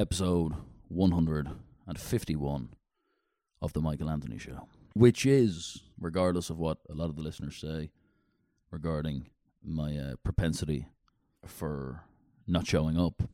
[0.00, 0.54] episode
[0.88, 2.68] 151
[3.60, 7.58] of The Michael Anthony Show, which is, regardless of what a lot of the listeners
[7.58, 7.90] say
[8.70, 9.28] regarding
[9.62, 10.86] my uh, propensity
[11.44, 12.04] for
[12.46, 13.24] not showing up,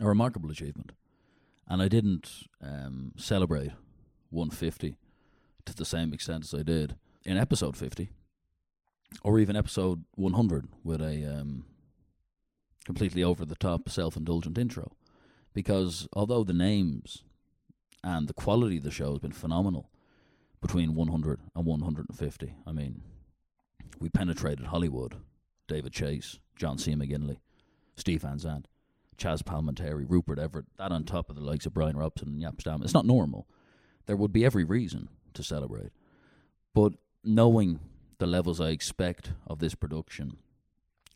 [0.00, 0.92] a remarkable achievement.
[1.68, 3.72] And I didn't um, celebrate
[4.30, 4.96] 150
[5.66, 6.96] to the same extent as I did
[7.26, 8.08] in episode 50
[9.22, 11.66] or even episode 100 with a um,
[12.86, 14.92] completely over the top self indulgent intro.
[15.52, 17.24] Because although the names
[18.02, 19.90] and the quality of the show has been phenomenal
[20.60, 23.02] between 100 and 150, I mean,
[23.98, 25.16] we penetrated Hollywood.
[25.70, 26.94] David Chase, John C.
[26.94, 27.38] McGinley,
[27.96, 28.66] Steve Van Zandt,
[29.16, 32.60] Chazz Palminteri, Rupert Everett, that on top of the likes of Brian Robson and Jaap
[32.60, 32.82] Stam.
[32.82, 33.46] It's not normal.
[34.06, 35.92] There would be every reason to celebrate.
[36.74, 37.78] But knowing
[38.18, 40.38] the levels I expect of this production,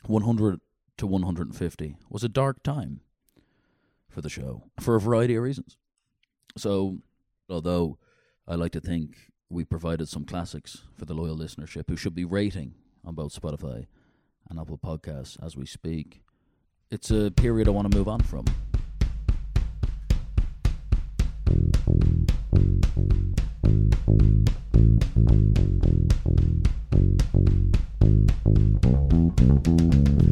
[0.07, 0.61] 100
[0.99, 3.01] to 150 was a dark time
[4.15, 5.77] for the show for a variety of reasons.
[6.57, 6.99] So,
[7.51, 7.99] although
[8.47, 12.25] I like to think we provided some classics for the loyal listenership who should be
[12.25, 13.87] rating on both Spotify
[14.49, 16.23] and Apple Podcasts as we speak,
[16.91, 18.45] it's a period I want to move on from.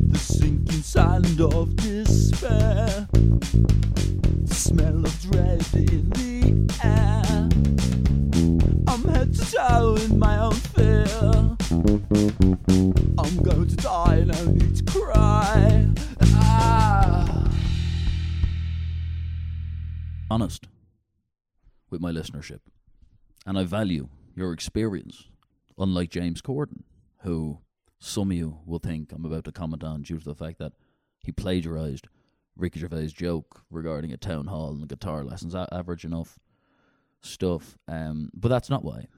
[0.09, 1.75] The sinking sand of
[20.33, 20.67] honest
[21.91, 22.61] with my listenership.
[23.45, 25.29] And I value your experience,
[25.77, 26.85] unlike James Corden,
[27.19, 27.59] who
[27.99, 30.73] some of you will think I'm about to comment on due to the fact that
[31.21, 32.09] he plagiarized
[32.57, 35.55] Ricky Gervais' joke regarding a town hall and guitar lessons.
[35.55, 36.39] Average enough
[37.21, 37.77] stuff.
[37.87, 39.09] Um, but that's not why.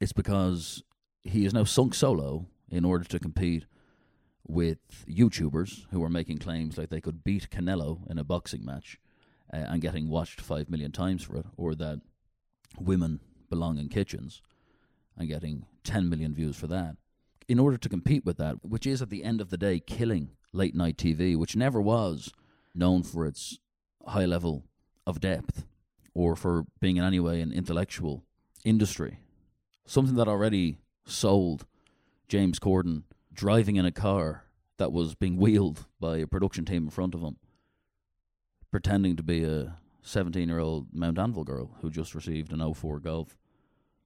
[0.00, 0.84] It's because
[1.24, 3.64] he is now sunk solo in order to compete
[4.46, 9.00] with YouTubers who are making claims like they could beat Canelo in a boxing match
[9.52, 12.00] uh, and getting watched five million times for it, or that
[12.78, 14.42] women belong in kitchens
[15.16, 16.96] and getting 10 million views for that.
[17.48, 20.30] In order to compete with that, which is at the end of the day killing
[20.52, 22.32] late night TV, which never was
[22.74, 23.58] known for its
[24.06, 24.64] high level
[25.06, 25.64] of depth
[26.14, 28.24] or for being in any way an intellectual
[28.64, 29.20] industry,
[29.84, 31.66] something that already sold
[32.28, 34.44] James Corden driving in a car
[34.78, 37.36] that was being wheeled by a production team in front of him
[38.70, 43.00] pretending to be a 17 year old Mount Anville girl who just received an 04
[43.00, 43.36] Golf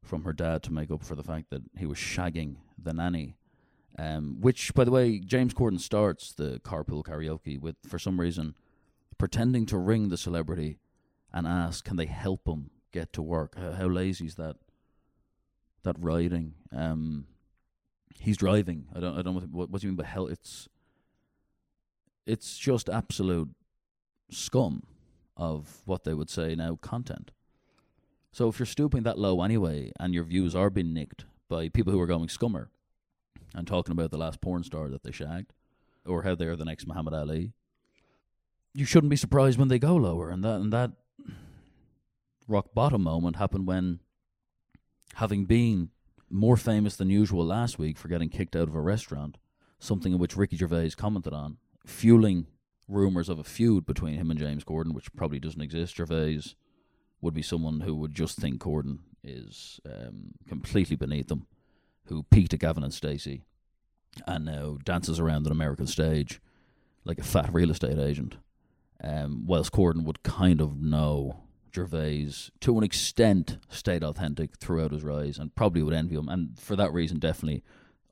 [0.03, 3.37] from her dad to make up for the fact that he was shagging the nanny.
[3.99, 8.55] Um, which, by the way, James Corden starts the carpool karaoke with, for some reason,
[9.19, 10.79] pretending to ring the celebrity
[11.33, 13.59] and ask, can they help him get to work?
[13.59, 14.57] How, how lazy is that?
[15.83, 16.55] That riding.
[16.75, 17.27] Um,
[18.19, 18.87] he's driving.
[18.95, 19.19] I don't.
[19.19, 19.51] I don't.
[19.51, 20.27] What, what do you mean by hell?
[20.27, 20.69] It's.
[22.27, 23.49] It's just absolute
[24.31, 24.83] scum
[25.37, 27.31] of what they would say now content.
[28.33, 31.93] So if you're stooping that low anyway, and your views are being nicked by people
[31.93, 32.69] who are going scummer
[33.55, 35.53] and talking about the last porn star that they shagged,
[36.07, 37.53] or how they're the next Muhammad Ali,
[38.73, 40.31] you shouldn't be surprised when they go lower.
[40.31, 40.93] And that and that
[42.47, 44.01] rock bottom moment happened when,
[45.15, 45.91] having been
[46.31, 49.39] more famous than usual last week for getting kicked out of a restaurant,
[49.81, 52.47] something in which Ricky Gervais commented on, fueling
[52.91, 55.97] rumors of a feud between him and James Corden, which probably doesn't exist.
[55.97, 56.55] Gervais
[57.21, 61.47] would be someone who would just think Corden is um, completely beneath them,
[62.07, 63.43] who peaked at Gavin and Stacey,
[64.27, 66.41] and now dances around an American stage
[67.05, 68.37] like a fat real estate agent.
[69.03, 75.03] Um, whilst Corden would kind of know Gervais to an extent stayed authentic throughout his
[75.03, 77.63] rise and probably would envy him, and for that reason, definitely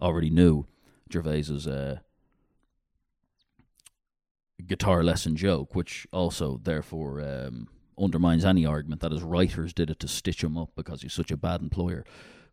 [0.01, 0.67] already knew
[1.13, 1.99] Gervais's uh,
[4.67, 7.69] guitar lesson joke, which also therefore um,
[7.99, 11.31] undermines any argument that his writers did it to stitch him up because he's such
[11.31, 12.05] a bad employer.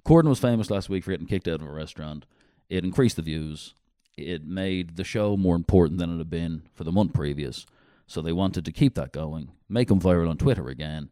[0.05, 2.25] Corden was famous last week for getting kicked out of a restaurant.
[2.69, 3.73] It increased the views.
[4.17, 7.65] It made the show more important than it had been for the month previous.
[8.07, 11.09] So they wanted to keep that going, make him viral on Twitter again,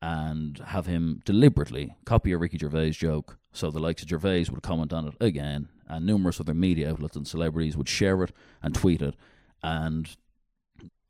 [0.00, 4.62] and have him deliberately copy a Ricky Gervais joke so the likes of Gervais would
[4.62, 8.32] comment on it again, and numerous other media outlets and celebrities would share it
[8.62, 9.16] and tweet it
[9.62, 10.16] and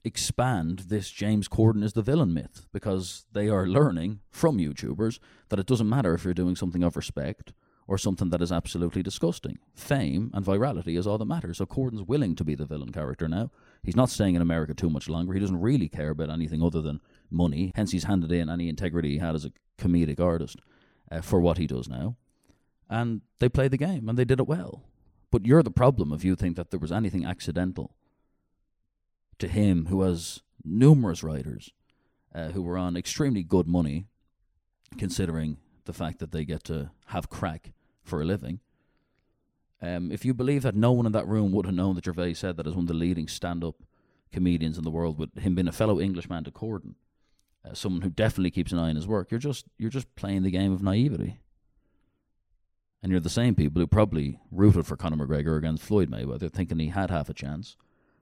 [0.06, 5.19] expand this James Corden is the villain myth because they are learning from YouTubers
[5.49, 7.53] that it doesn't matter if you're doing something of respect
[7.88, 9.58] or something that is absolutely disgusting.
[9.75, 11.58] Fame and virality is all that matters.
[11.58, 13.50] So Corden's willing to be the villain character now.
[13.82, 15.32] He's not staying in America too much longer.
[15.32, 17.00] He doesn't really care about anything other than
[17.31, 17.73] money.
[17.75, 20.61] Hence, he's handed in any integrity he had as a comedic artist
[21.11, 22.17] uh, for what he does now.
[22.88, 24.82] And they played the game and they did it well.
[25.31, 27.94] But you're the problem if you think that there was anything accidental
[29.38, 31.73] to him, who has numerous writers
[32.35, 34.06] uh, who were on extremely good money,
[34.99, 37.73] considering the fact that they get to have crack
[38.03, 38.61] for a living.
[39.81, 42.35] Um, if you believe that no one in that room would have known that Gervais
[42.35, 43.77] said that as one of the leading stand-up
[44.33, 46.94] comedians in the world, with him being a fellow Englishman to Corden,
[47.65, 50.43] uh, someone who definitely keeps an eye on his work, you're just you're just playing
[50.43, 51.41] the game of naivety.
[53.03, 56.79] And you're the same people who probably rooted for Conor McGregor against Floyd Mayweather, thinking
[56.79, 57.77] he had half a chance,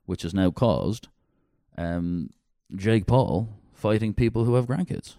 [0.06, 1.08] which has now caused
[1.76, 2.30] um,
[2.74, 5.16] Jake Paul fighting people who have grandkids.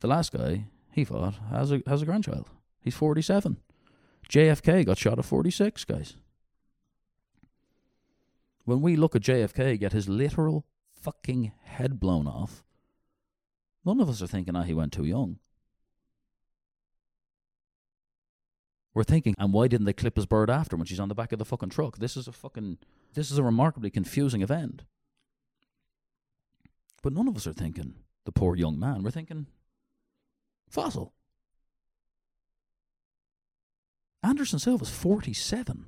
[0.00, 2.48] The last guy he fought has a has a grandchild.
[2.80, 3.58] He's forty seven.
[4.28, 6.16] JFK got shot at forty six, guys.
[8.64, 12.62] When we look at JFK get his literal fucking head blown off,
[13.84, 15.38] none of us are thinking, ah, he went too young.
[18.94, 21.32] We're thinking, and why didn't they clip his bird after when she's on the back
[21.32, 21.98] of the fucking truck?
[21.98, 22.78] This is a fucking,
[23.14, 24.82] this is a remarkably confusing event.
[27.02, 27.94] But none of us are thinking
[28.24, 29.02] the poor young man.
[29.02, 29.46] We're thinking
[30.68, 31.12] fossil.
[34.22, 35.86] Anderson Silva's 47.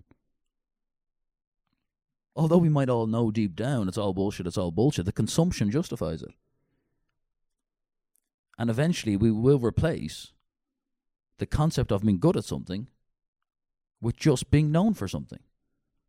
[2.37, 5.71] Although we might all know deep down it's all bullshit, it's all bullshit, the consumption
[5.71, 6.33] justifies it.
[8.57, 10.33] And eventually we will replace
[11.41, 12.87] the concept of being good at something
[14.01, 15.41] with just being known for something.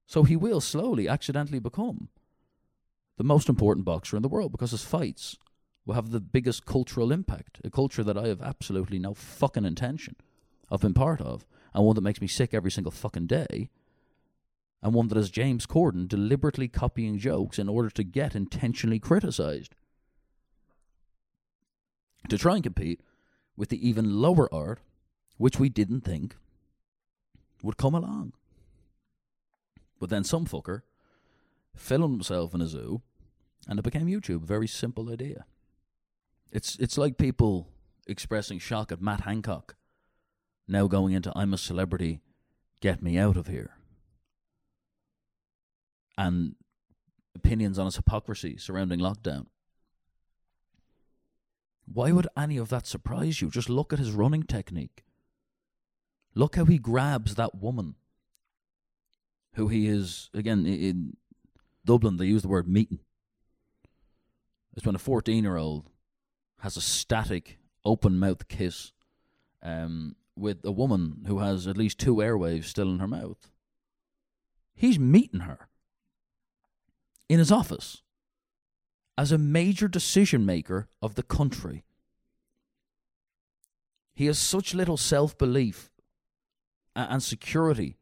[0.06, 2.10] So he will slowly, accidentally become
[3.18, 5.38] the most important boxer in the world because his fights
[5.86, 7.60] will have the biggest cultural impact.
[7.64, 10.16] A culture that I have absolutely no fucking intention
[10.70, 13.70] of being part of, and one that makes me sick every single fucking day,
[14.84, 19.76] and one that is James Corden deliberately copying jokes in order to get intentionally criticized.
[22.30, 23.02] To try and compete
[23.56, 24.80] with the even lower art,
[25.42, 26.36] which we didn't think
[27.64, 28.32] would come along.
[30.00, 30.84] But then some fucker
[31.76, 33.02] filmed himself in a zoo,
[33.68, 34.44] and it became YouTube.
[34.44, 35.46] Very simple idea.
[36.52, 37.70] It's it's like people
[38.06, 39.76] expressing shock at Matt Hancock
[40.68, 42.22] now going into I'm a celebrity,
[42.80, 43.72] get me out of here.
[46.20, 46.54] And
[47.36, 49.48] opinions on his hypocrisy surrounding lockdown.
[51.92, 53.50] Why would any of that surprise you?
[53.50, 55.04] Just look at his running technique.
[56.34, 57.96] Look how he grabs that woman
[59.56, 61.18] who he is, again, in
[61.86, 63.00] Dublin, they use the word meeting.
[64.76, 65.90] It's when a 14 year old
[66.60, 68.94] has a static, open mouth kiss
[69.62, 73.50] um, with a woman who has at least two airwaves still in her mouth.
[74.74, 75.68] He's meeting her
[77.28, 78.02] in his office
[79.18, 81.84] as a major decision maker of the country.
[84.14, 85.91] He has such little self belief
[86.96, 87.98] and security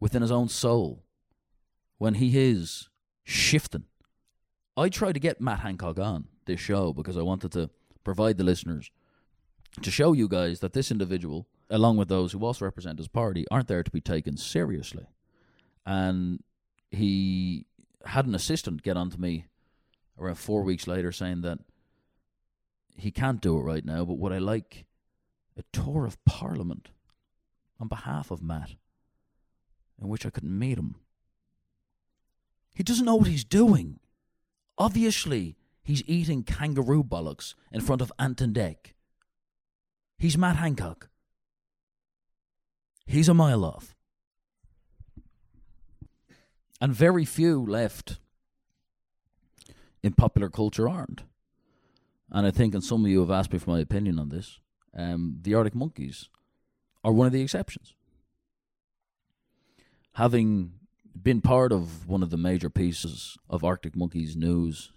[0.00, 1.04] within his own soul
[1.98, 2.88] when he is
[3.22, 3.84] shifting.
[4.76, 7.70] I tried to get Matt Hancock on this show because I wanted to
[8.02, 8.90] provide the listeners
[9.82, 13.46] to show you guys that this individual, along with those who also represent his party,
[13.50, 15.06] aren't there to be taken seriously.
[15.86, 16.42] And
[16.90, 17.66] he
[18.04, 19.46] had an assistant get onto me
[20.18, 21.58] around four weeks later saying that
[22.96, 24.84] he can't do it right now, but would I like
[25.56, 26.90] a tour of Parliament
[27.80, 28.74] on behalf of Matt
[30.00, 30.96] in which I couldn't meet him?
[32.74, 34.00] He doesn't know what he's doing.
[34.76, 38.94] Obviously, he's eating kangaroo bollocks in front of Ant and Dec.
[40.18, 41.08] He's Matt Hancock.
[43.06, 43.94] He's a mile off.
[46.80, 48.18] And very few left
[50.02, 51.22] in popular culture aren't.
[52.30, 54.58] And I think, and some of you have asked me for my opinion on this,
[54.96, 56.28] um, the Arctic Monkeys
[57.04, 57.94] are one of the exceptions.
[60.14, 60.72] Having
[61.20, 64.90] been part of one of the major pieces of Arctic Monkeys news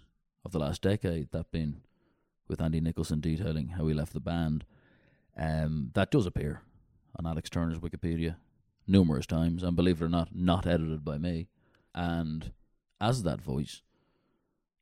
[0.44, 1.82] of the last decade, that being
[2.48, 4.64] with Andy Nicholson detailing how he left the band,
[5.36, 6.62] um, that does appear
[7.16, 8.36] on Alex Turner's Wikipedia
[8.86, 11.48] numerous times, and believe it or not, not edited by me.
[11.94, 12.52] And
[13.00, 13.82] as that voice,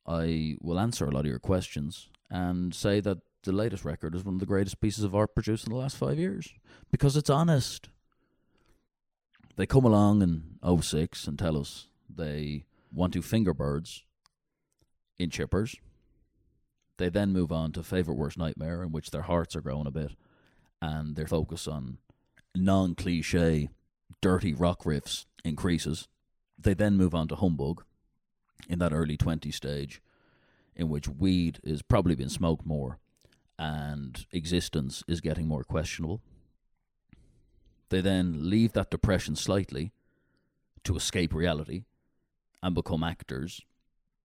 [0.07, 4.25] I will answer a lot of your questions and say that the latest record is
[4.25, 6.53] one of the greatest pieces of art produced in the last five years
[6.91, 7.89] because it's honest.
[9.57, 14.05] They come along in 06 and tell us they want to finger birds
[15.19, 15.77] in chippers.
[16.99, 19.91] They then move on to Favorite Worst Nightmare, in which their hearts are growing a
[19.91, 20.13] bit
[20.83, 21.99] and their focus on
[22.55, 23.69] non cliche,
[24.21, 26.09] dirty rock riffs increases.
[26.59, 27.85] They then move on to Humbug,
[28.69, 30.03] in that early 20 stage
[30.75, 32.99] in which weed is probably been smoked more
[33.59, 36.21] and existence is getting more questionable.
[37.89, 39.93] They then leave that depression slightly
[40.85, 41.85] to escape reality
[42.63, 43.63] and become actors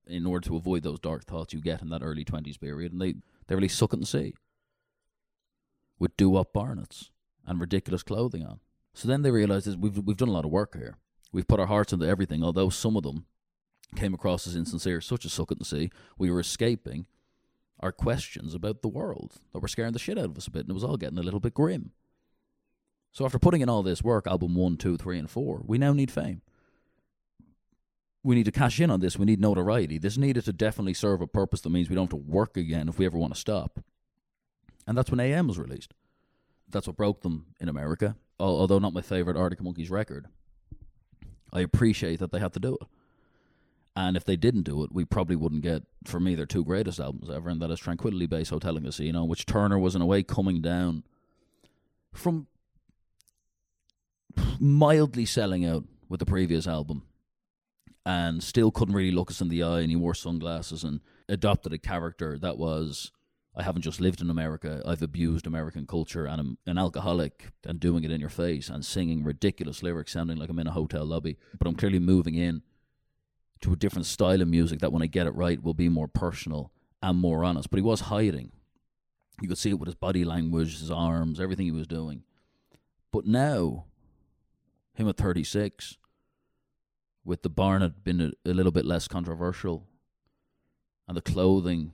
[0.08, 2.92] in order to avoid those dark thoughts you get in that early 20s period.
[2.92, 3.16] And they,
[3.48, 4.34] they really suck it and see
[6.00, 7.12] with do up barnets
[7.46, 8.60] and ridiculous clothing on.
[8.94, 10.98] So then they realize that we've, we've done a lot of work here.
[11.32, 13.26] We've put our hearts into everything, although some of them
[13.96, 15.92] came across as insincere, such as Suck It and See.
[16.18, 17.06] We were escaping
[17.82, 20.62] our questions about the world that were scaring the shit out of us a bit,
[20.62, 21.92] and it was all getting a little bit grim.
[23.12, 25.94] So after putting in all this work, album one, two, three, and four, we now
[25.94, 26.42] need fame.
[28.24, 29.18] We need to cash in on this.
[29.18, 29.98] We need notoriety.
[29.98, 32.88] This needed to definitely serve a purpose that means we don't have to work again
[32.88, 33.80] if we ever want to stop.
[34.86, 35.94] And that's when AM was released.
[36.70, 38.16] That's what broke them in America.
[38.40, 40.28] Although not my favorite Arctic Monkeys record,
[41.52, 42.88] I appreciate that they had to do it.
[43.96, 47.00] And if they didn't do it, we probably wouldn't get, for me, their two greatest
[47.00, 50.06] albums ever, and that is Tranquility Base Hotel and Casino, which Turner was in a
[50.06, 51.04] way coming down
[52.14, 52.48] from
[54.60, 57.04] mildly selling out with the previous album
[58.06, 61.74] and still couldn't really look us in the eye and he wore sunglasses and adopted
[61.74, 63.12] a character that was
[63.56, 67.82] I haven't just lived in America, I've abused American culture and I'm an alcoholic and
[67.82, 71.06] doing it in your face and singing ridiculous lyrics sounding like I'm in a hotel
[71.06, 71.38] lobby.
[71.60, 72.62] But I'm clearly moving in
[73.62, 76.08] to a different style of music that when I get it right will be more
[76.08, 77.70] personal and more honest.
[77.70, 78.52] But he was hiding.
[79.42, 82.24] You could see it with his body language, his arms, everything he was doing.
[83.12, 83.86] But now,
[84.94, 85.98] him at 36,
[87.24, 89.88] with the Barnet been a, a little bit less controversial,
[91.08, 91.94] and the clothing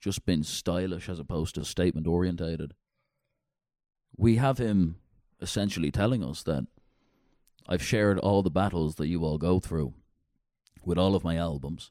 [0.00, 2.74] just been stylish as opposed to statement orientated,
[4.16, 4.96] we have him
[5.40, 6.66] essentially telling us that
[7.68, 9.94] I've shared all the battles that you all go through
[10.88, 11.90] with all of my albums.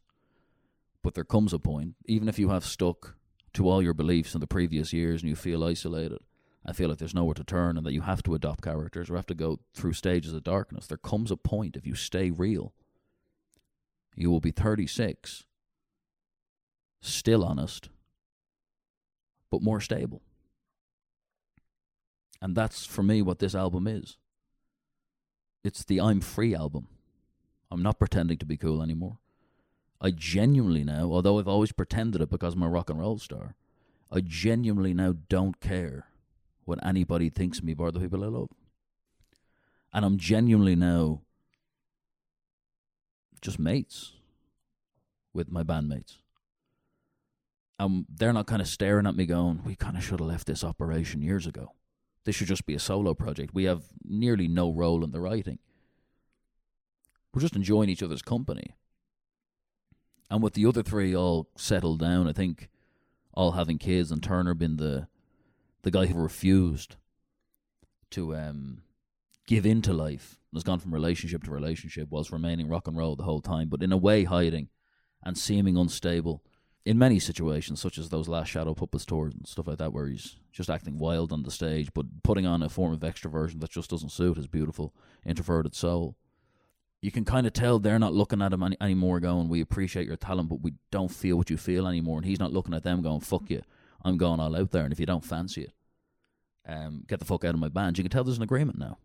[1.04, 3.16] But there comes a point, even if you have stuck
[3.54, 6.18] to all your beliefs in the previous years and you feel isolated,
[6.66, 9.16] I feel like there's nowhere to turn and that you have to adopt characters or
[9.16, 10.88] have to go through stages of darkness.
[10.88, 12.74] There comes a point, if you stay real,
[14.16, 15.46] you will be 36,
[17.00, 17.90] still honest,
[19.52, 20.24] but more stable.
[22.42, 24.18] And that's for me what this album is.
[25.64, 26.88] It's the I'm Free album.
[27.70, 29.18] I'm not pretending to be cool anymore.
[30.00, 33.56] I genuinely now, although I've always pretended it because I'm a rock and roll star,
[34.12, 36.08] I genuinely now don't care
[36.66, 38.50] what anybody thinks of me bar the people I love.
[39.94, 41.22] And I'm genuinely now
[43.42, 44.14] just mates
[45.34, 46.18] with my bandmates.
[47.80, 50.48] And they're not kind of staring at me going, we kind of should have left
[50.48, 51.74] this operation years ago.
[52.26, 53.54] This should just be a solo project.
[53.54, 55.60] We have nearly no role in the writing.
[57.38, 58.74] We're just enjoying each other's company.
[60.28, 62.68] And with the other three all settled down, I think
[63.32, 65.08] all having kids and Turner being the
[65.84, 66.96] the guy who refused
[68.10, 68.82] to um,
[69.46, 73.16] give in to life, has gone from relationship to relationship, whilst remaining rock and roll
[73.16, 74.70] the whole time, but in a way hiding
[75.24, 76.44] and seeming unstable
[76.88, 80.08] in many situations, such as those last Shadow Puppets tours and stuff like that, where
[80.08, 83.70] he's just acting wild on the stage, but putting on a form of extroversion that
[83.70, 86.18] just doesn't suit his beautiful introverted soul
[87.02, 90.08] you can kind of tell they're not looking at him any, anymore going, we appreciate
[90.08, 92.18] your talent, but we don't feel what you feel anymore.
[92.18, 93.62] And he's not looking at them going, fuck you,
[94.04, 94.84] I'm going all out there.
[94.84, 95.74] And if you don't fancy it,
[96.68, 97.98] um, get the fuck out of my band.
[97.98, 98.98] You can tell there's an agreement now.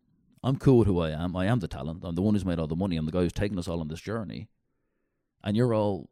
[0.42, 1.36] I'm cool with who I am.
[1.36, 2.02] I am the talent.
[2.02, 2.96] I'm the one who's made all the money.
[2.96, 4.48] I'm the guy who's taken us all on this journey.
[5.44, 6.10] And you're all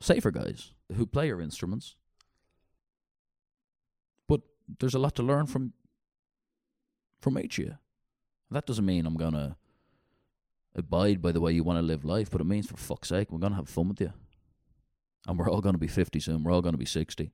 [0.00, 1.96] safer guys who play your instruments.
[4.28, 4.42] But
[4.78, 5.72] there's a lot to learn from
[7.20, 7.78] from each of you.
[8.50, 9.56] That doesn't mean I'm gonna
[10.74, 13.30] abide by the way you want to live life, but it means for fuck's sake,
[13.30, 14.12] we're gonna have fun with you.
[15.26, 17.32] And we're all gonna be fifty soon, we're all gonna be sixty.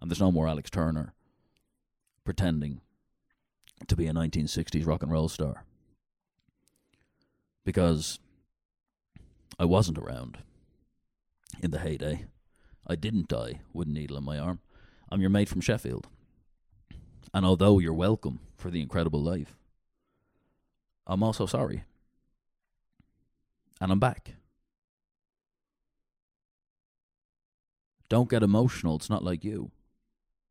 [0.00, 1.14] And there's no more Alex Turner
[2.24, 2.80] pretending
[3.86, 5.64] to be a nineteen sixties rock and roll star.
[7.64, 8.18] Because
[9.58, 10.38] I wasn't around
[11.60, 12.26] in the heyday.
[12.86, 14.60] I didn't die with a needle in my arm.
[15.10, 16.06] I'm your mate from Sheffield.
[17.34, 19.56] And although you're welcome for the incredible life,
[21.06, 21.84] I'm also sorry
[23.80, 24.34] and I'm back.
[28.08, 29.70] Don't get emotional, it's not like you.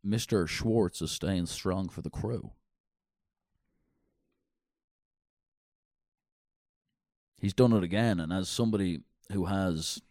[0.06, 0.48] Mr.
[0.48, 2.52] Schwartz is staying strong for the crew.
[7.40, 10.02] He's done it again, and as somebody who has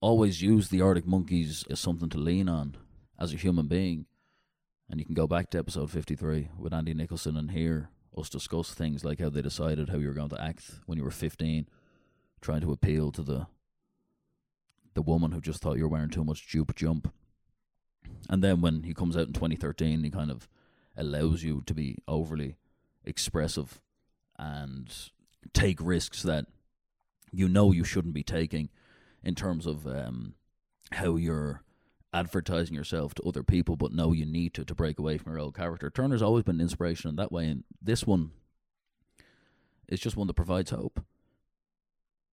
[0.00, 2.76] always used the Arctic Monkeys as something to lean on
[3.18, 4.06] as a human being,
[4.88, 8.74] and you can go back to episode 53 with Andy Nicholson and hear us discuss
[8.74, 11.66] things like how they decided how you were going to act when you were 15
[12.40, 13.46] trying to appeal to the
[14.94, 17.12] the woman who just thought you were wearing too much jupe jump.
[18.28, 20.48] And then when he comes out in 2013, he kind of
[20.96, 22.56] allows you to be overly
[23.04, 23.80] expressive
[24.38, 24.92] and
[25.52, 26.46] take risks that
[27.32, 28.68] you know you shouldn't be taking
[29.22, 30.34] in terms of um,
[30.92, 31.62] how you're
[32.12, 35.40] advertising yourself to other people, but no, you need to to break away from your
[35.40, 35.90] old character.
[35.90, 38.32] Turner's always been an inspiration in that way, and this one
[39.88, 41.00] is just one that provides hope.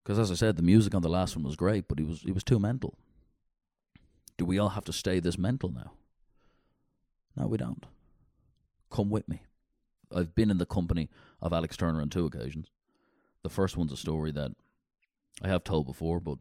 [0.03, 2.21] Because as I said, the music on the last one was great, but he was
[2.21, 2.97] he was too mental.
[4.37, 5.91] Do we all have to stay this mental now?
[7.35, 7.85] No, we don't.
[8.89, 9.41] Come with me.
[10.15, 11.09] I've been in the company
[11.41, 12.67] of Alex Turner on two occasions.
[13.43, 14.51] The first one's a story that
[15.43, 16.37] I have told before, but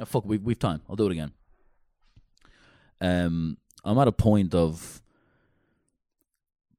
[0.00, 0.82] oh, fuck, we we've time.
[0.88, 1.32] I'll do it again.
[3.00, 5.02] Um, I'm at a point of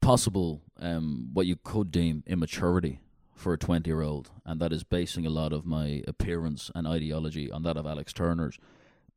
[0.01, 3.01] possible um what you could deem immaturity
[3.35, 6.87] for a 20 year old, and that is basing a lot of my appearance and
[6.87, 8.57] ideology on that of Alex Turner's.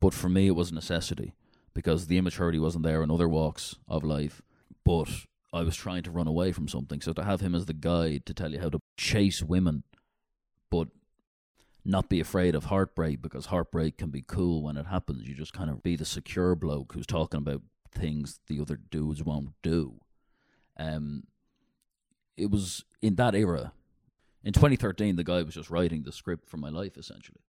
[0.00, 1.34] But for me, it was a necessity
[1.74, 4.42] because the immaturity wasn't there in other walks of life.
[4.84, 5.08] But
[5.52, 7.00] I was trying to run away from something.
[7.00, 9.84] So to have him as the guide to tell you how to chase women,
[10.70, 10.88] but
[11.84, 15.28] not be afraid of heartbreak because heartbreak can be cool when it happens.
[15.28, 19.22] You just kind of be the secure bloke who's talking about things the other dudes
[19.22, 20.00] won't do.
[20.76, 21.24] Um,
[22.36, 23.72] it was in that era.
[24.42, 27.42] In 2013, the guy was just writing the script for my life, essentially.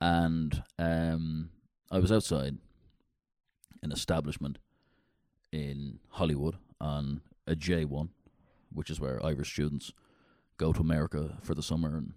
[0.00, 1.50] And um,
[1.90, 2.58] I was outside
[3.82, 4.58] an establishment
[5.52, 8.08] in Hollywood on a J1,
[8.72, 9.92] which is where Irish students
[10.58, 12.14] go to America for the summer and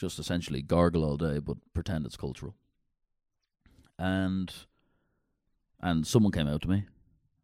[0.00, 2.54] just essentially gargle all day but pretend it's cultural.
[3.98, 4.52] And
[5.78, 6.86] and someone came out to me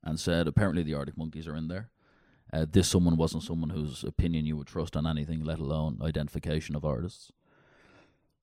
[0.02, 1.90] and said apparently the Arctic Monkeys are in there.
[2.52, 6.76] Uh, this someone wasn't someone whose opinion you would trust on anything, let alone identification
[6.76, 7.32] of artists.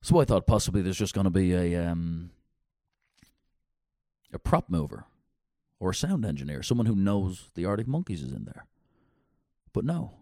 [0.02, 2.30] So I thought possibly there's just going to be a um,
[4.32, 5.06] a prop mover
[5.80, 8.66] or a sound engineer, someone who knows the Arctic Monkeys is in there.
[9.72, 10.12] But no,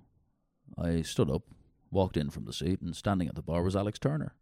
[0.79, 1.43] I stood up,
[1.93, 4.35] walked in from the seat, and standing at the bar was Alex Turner.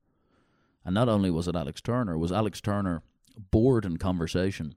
[0.85, 3.03] And not only was it Alex Turner, was Alex Turner
[3.51, 4.75] bored in conversation,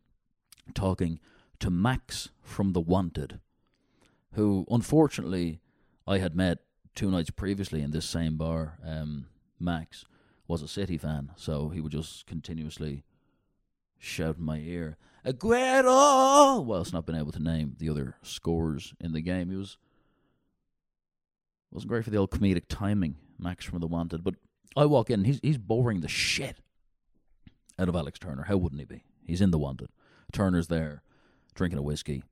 [0.74, 1.20] talking
[1.60, 3.40] to Max from The Wanted,
[4.34, 5.62] who unfortunately
[6.06, 6.60] I had met
[6.96, 8.78] two nights previously in this same bar.
[8.86, 9.28] Um,
[9.60, 10.06] Max
[10.48, 13.04] was a City fan, so he would just continuously
[13.98, 19.14] shout in my ear, Aguero, whilst not being able to name the other scores in
[19.14, 19.50] the game.
[19.50, 19.78] He was
[21.74, 24.24] wasn't great for the old comedic timing, Max from The Wanted.
[24.24, 24.36] But
[24.76, 26.58] I walk in, he's he's boring the shit
[27.80, 28.44] out of Alex Turner.
[28.44, 29.04] How wouldn't he be?
[29.26, 29.90] He's in The Wanted.
[30.32, 31.04] Turner's there,
[31.56, 32.24] drinking a whiskey.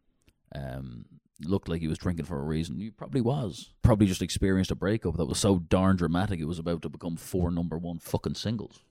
[0.53, 1.05] Um,
[1.43, 2.79] looked like he was drinking for a reason.
[2.79, 3.71] He probably was.
[3.81, 7.15] Probably just experienced a breakup that was so darn dramatic it was about to become
[7.15, 8.83] four number one fucking singles.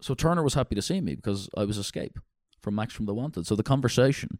[0.00, 2.18] So Turner was happy to see me because I was escape
[2.60, 3.46] from Max from the Wanted.
[3.46, 4.38] So the conversation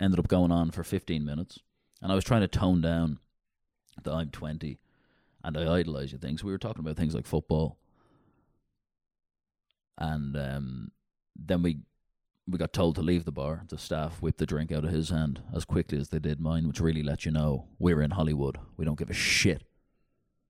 [0.00, 1.60] ended up going on for 15 minutes,
[2.02, 3.18] and I was trying to tone down
[4.02, 4.78] that I'm 20
[5.44, 6.42] and I idolize you things.
[6.42, 7.78] We were talking about things like football,
[9.98, 10.90] and um,
[11.34, 11.78] then we
[12.48, 13.64] we got told to leave the bar.
[13.68, 16.68] The staff whipped the drink out of his hand as quickly as they did mine,
[16.68, 18.58] which really let you know we're in Hollywood.
[18.76, 19.64] We don't give a shit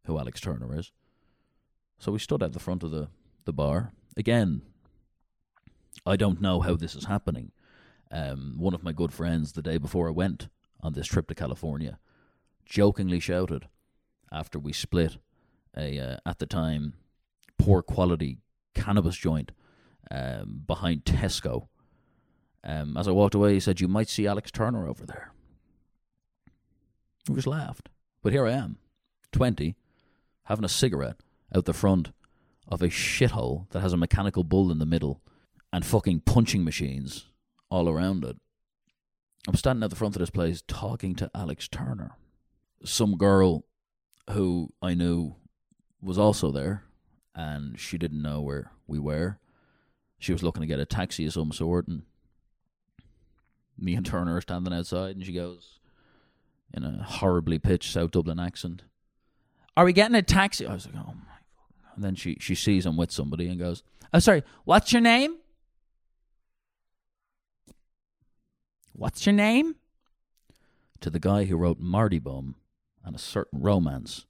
[0.04, 0.92] who Alex Turner is.
[1.98, 3.08] So we stood at the front of the,
[3.44, 3.92] the bar.
[4.16, 4.60] Again,
[6.04, 7.52] I don't know how this is happening.
[8.10, 10.48] Um, one of my good friends, the day before I went
[10.80, 11.98] on this trip to California,
[12.66, 13.68] jokingly shouted
[14.32, 15.16] after we split
[15.76, 16.94] a, uh, at the time,
[17.58, 18.38] poor quality
[18.74, 19.52] cannabis joint
[20.10, 21.68] um, behind Tesco.
[22.64, 25.32] Um, as I walked away, he said, You might see Alex Turner over there.
[27.28, 27.88] We just laughed.
[28.22, 28.78] But here I am,
[29.32, 29.76] 20,
[30.44, 31.16] having a cigarette
[31.54, 32.10] out the front
[32.68, 35.20] of a shithole that has a mechanical bull in the middle
[35.72, 37.26] and fucking punching machines
[37.70, 38.36] all around it.
[39.46, 42.16] I'm standing at the front of this place talking to Alex Turner.
[42.84, 43.64] Some girl
[44.30, 45.36] who I knew
[46.02, 46.84] was also there,
[47.34, 49.38] and she didn't know where we were.
[50.18, 52.02] She was looking to get a taxi of some sort, and
[53.78, 55.78] me and Turner are standing outside, and she goes,
[56.72, 58.82] in a horribly pitched South Dublin accent,
[59.76, 60.66] Are we getting a taxi?
[60.66, 61.94] I was like, Oh my God.
[61.94, 65.36] And then she, she sees I'm with somebody and goes, Oh, sorry, what's your name?
[68.92, 69.76] What's your name?
[71.00, 72.56] To the guy who wrote Mardy Bum
[73.06, 74.26] and a certain romance.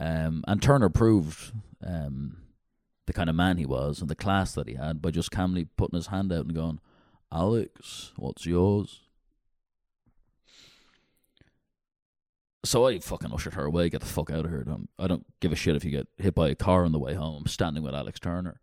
[0.00, 1.52] Um, and Turner proved
[1.86, 2.38] um,
[3.06, 5.68] the kind of man he was and the class that he had by just calmly
[5.76, 6.80] putting his hand out and going,
[7.30, 9.02] Alex, what's yours?
[12.64, 13.90] So I fucking ushered her away.
[13.90, 14.64] Get the fuck out of here.
[14.64, 16.98] Don't, I don't give a shit if you get hit by a car on the
[16.98, 17.42] way home.
[17.42, 18.60] I'm standing with Alex Turner.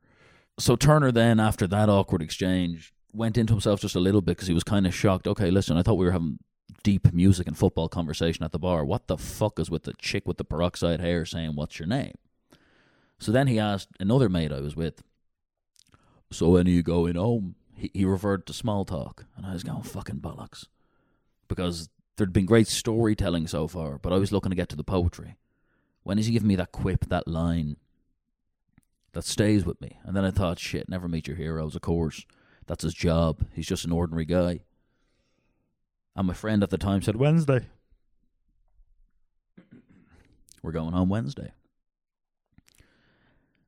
[0.58, 4.48] So Turner then, after that awkward exchange, went into himself just a little bit because
[4.48, 5.28] he was kind of shocked.
[5.28, 6.40] Okay, listen, I thought we were having
[6.84, 8.86] deep music and football conversation at the bar.
[8.86, 12.16] What the fuck is with the chick with the peroxide hair saying, What's your name?
[13.20, 15.04] So then he asked another mate I was with,
[16.32, 17.56] So when are you going home?
[17.76, 19.26] He, he referred to small talk.
[19.36, 20.66] And I was going, Fucking bollocks.
[21.48, 24.84] Because there'd been great storytelling so far, but I was looking to get to the
[24.84, 25.38] poetry.
[26.04, 27.78] When is he giving me that quip, that line
[29.14, 30.00] that stays with me?
[30.04, 32.26] And then I thought, shit, never meet your heroes, of course.
[32.68, 33.46] That's his job.
[33.54, 34.62] He's just an ordinary guy.
[36.16, 37.68] And my friend at the time said, Wednesday.
[40.62, 41.54] We're going on Wednesday.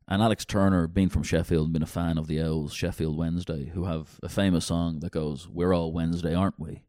[0.07, 3.67] And Alex Turner, being from Sheffield, and been a fan of the Owls, Sheffield Wednesday,
[3.69, 6.83] who have a famous song that goes, We're all Wednesday, aren't we?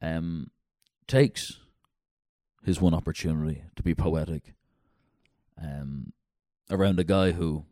[0.00, 0.50] Um,
[1.06, 1.58] takes
[2.64, 4.54] his one opportunity to be poetic
[5.62, 6.12] um,
[6.70, 7.64] around a guy who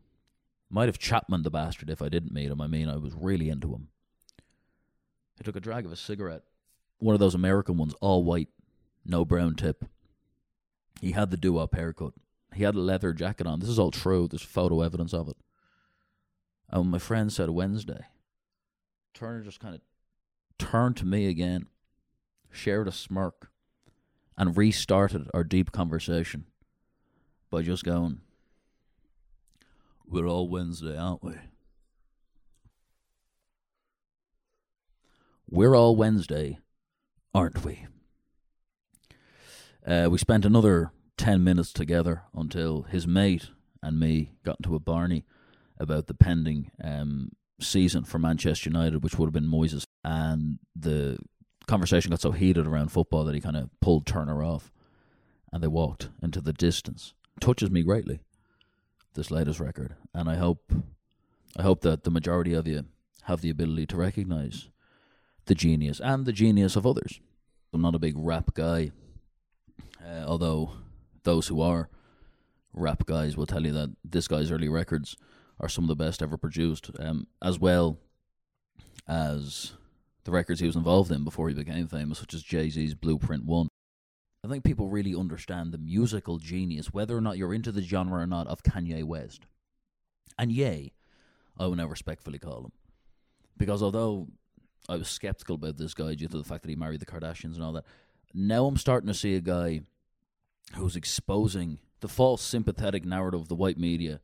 [0.69, 2.61] might have Chapman the bastard if I didn't meet him.
[2.61, 3.89] I mean, I was really into him.
[5.37, 6.43] He took a drag of a cigarette,
[6.99, 8.49] one of those American ones, all white,
[9.05, 9.85] no brown tip.
[11.01, 12.13] He had the doo-wop haircut.
[12.53, 13.59] He had a leather jacket on.
[13.59, 14.27] This is all true.
[14.27, 15.37] There's photo evidence of it.
[16.69, 18.05] And my friend said Wednesday,
[19.13, 19.81] Turner just kind of
[20.57, 21.67] turned to me again,
[22.51, 23.49] shared a smirk,
[24.37, 26.45] and restarted our deep conversation
[27.51, 28.21] by just going,
[30.07, 31.33] We're all Wednesday, aren't we?
[35.49, 36.59] We're all Wednesday,
[37.33, 37.85] aren't we?
[39.85, 43.49] Uh, we spent another 10 minutes together until his mate
[43.81, 45.25] and me got into a Barney
[45.77, 47.29] about the pending um,
[47.59, 49.85] season for Manchester United, which would have been Moyes.
[50.03, 51.19] And the
[51.67, 54.71] conversation got so heated around football that he kind of pulled Turner off
[55.51, 57.13] and they walked into the distance.
[57.39, 58.21] Touches me greatly,
[59.13, 59.95] this latest record.
[60.13, 60.71] And I hope,
[61.57, 62.85] I hope that the majority of you
[63.23, 64.69] have the ability to recognize
[65.45, 67.19] the genius and the genius of others.
[67.73, 68.91] I'm not a big rap guy,
[70.03, 70.71] uh, although
[71.23, 71.89] those who are
[72.73, 75.15] rap guys will tell you that this guy's early records
[75.59, 77.97] are some of the best ever produced, um, as well
[79.07, 79.73] as
[80.23, 83.45] the records he was involved in before he became famous, such as Jay Z's Blueprint
[83.45, 83.67] One.
[84.43, 88.21] I think people really understand the musical genius, whether or not you're into the genre
[88.21, 89.45] or not, of Kanye West.
[90.37, 90.91] And yay,
[91.57, 92.71] I will now respectfully call him.
[93.57, 94.27] Because although
[94.89, 97.55] I was skeptical about this guy due to the fact that he married the Kardashians
[97.55, 97.85] and all that,
[98.33, 99.81] now I'm starting to see a guy
[100.75, 104.19] who's exposing the false sympathetic narrative the white media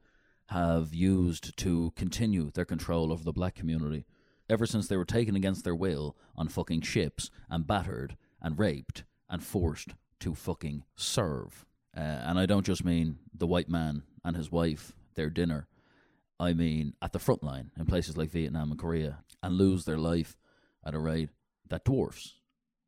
[0.48, 4.06] have used to continue their control over the black community
[4.50, 9.04] ever since they were taken against their will on fucking ships and battered and raped
[9.30, 11.66] and forced to fucking serve.
[11.96, 15.68] Uh, and I don't just mean the white man and his wife, their dinner.
[16.40, 19.98] I mean at the front line in places like Vietnam and Korea and lose their
[19.98, 20.38] life
[20.90, 21.30] at a rate
[21.70, 22.34] that dwarfs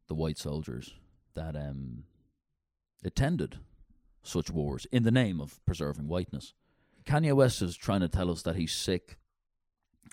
[0.08, 0.96] the white soldiers
[1.36, 2.04] that um,
[3.06, 3.60] attended
[4.24, 6.54] such wars in the name of preserving whiteness.
[7.06, 9.18] Kanye West is trying to tell us that he's sick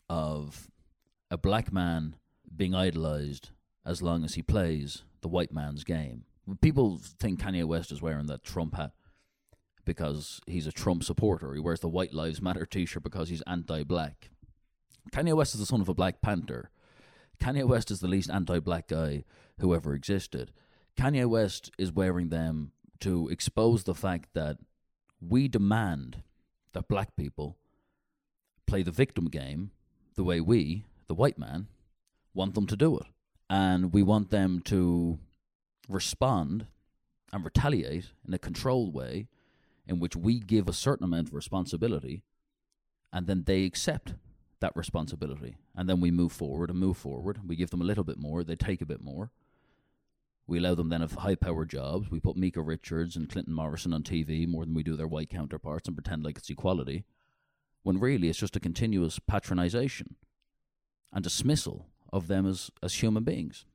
[0.09, 0.68] of
[1.31, 2.16] a black man
[2.55, 3.51] being idolized
[3.87, 6.24] as long as he plays the white man's game.
[6.61, 8.92] People think Kanye West is wearing that Trump hat
[9.87, 11.55] because he's a Trump supporter.
[11.55, 14.31] He wears the White Lives Matter t shirt because he's anti black.
[15.11, 16.70] Kanye West is the son of a Black Panther.
[17.40, 19.24] Kanye West is the least anti black guy
[19.61, 20.53] who ever existed.
[20.96, 24.59] Kanye West is wearing them to expose the fact that
[25.20, 26.22] we demand
[26.72, 27.57] that black people
[28.66, 29.70] play the victim game
[30.16, 31.68] the way we, the white man,
[32.35, 33.07] want them to do it.
[33.48, 35.18] And we want them to
[35.88, 36.66] respond
[37.33, 39.29] and retaliate in a controlled way
[39.87, 42.22] in which we give a certain amount of responsibility
[43.12, 44.14] and then they accept
[44.61, 45.57] that responsibility.
[45.77, 47.40] And then we move forward and move forward.
[47.47, 49.31] We give them a little bit more, they take a bit more.
[50.47, 52.11] We allow them then have high powered jobs.
[52.11, 55.29] We put Micah Richards and Clinton Morrison on TV more than we do their white
[55.29, 57.05] counterparts and pretend like it's equality.
[57.83, 60.14] When really it's just a continuous patronization
[61.12, 63.66] and dismissal of them as, as human beings.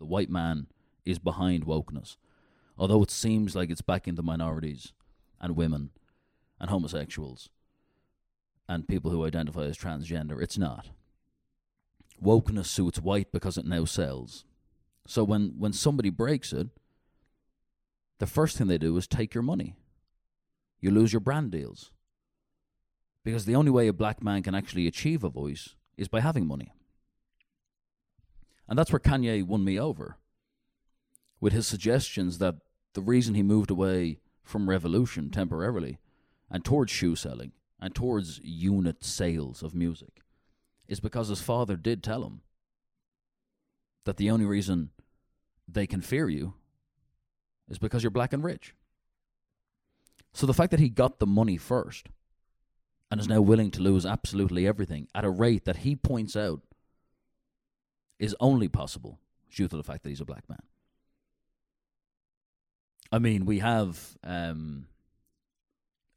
[0.00, 0.66] The white man
[1.04, 2.16] is behind wokeness.
[2.76, 4.92] Although it seems like it's backing the minorities
[5.40, 5.90] and women
[6.58, 7.48] and homosexuals
[8.70, 10.90] and people who identify as transgender, it's not.
[12.24, 14.44] Wokeness suits white because it now sells.
[15.08, 16.68] So when, when somebody breaks it,
[18.20, 19.74] the first thing they do is take your money.
[20.80, 21.90] You lose your brand deals.
[23.24, 26.46] Because the only way a black man can actually achieve a voice is by having
[26.46, 26.72] money.
[28.68, 30.16] And that's where Kanye won me over.
[31.40, 32.56] with his suggestions that
[32.94, 35.98] the reason he moved away from revolution temporarily
[36.50, 40.20] and towards shoe selling and towards unit sales of music
[40.88, 42.42] is because his father did tell him
[44.04, 44.90] that the only reason
[45.68, 46.54] they can fear you
[47.68, 48.74] is because you're black and rich.
[50.32, 52.08] So the fact that he got the money first
[53.10, 56.60] and is now willing to lose absolutely everything at a rate that he points out
[58.18, 59.18] is only possible
[59.54, 60.62] due to the fact that he's a black man.
[63.12, 64.86] I mean, we have um,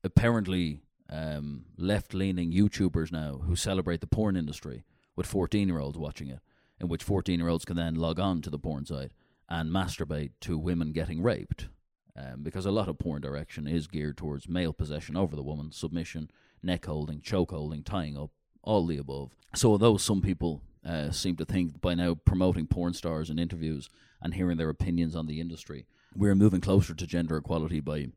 [0.03, 4.83] apparently um, left leaning YouTubers now who celebrate the porn industry
[5.15, 6.39] with 14 year olds watching it,
[6.79, 9.11] in which 14 year olds can then log on to the porn site
[9.49, 11.67] and masturbate to women getting raped.
[12.15, 15.71] Um, because a lot of porn direction is geared towards male possession over the woman,
[15.71, 16.29] submission,
[16.61, 18.29] neck holding, choke holding, tying up,
[18.61, 19.31] all the above.
[19.55, 23.89] So, although some people uh, seem to think by now promoting porn stars in interviews
[24.21, 28.09] and hearing their opinions on the industry, we're moving closer to gender equality by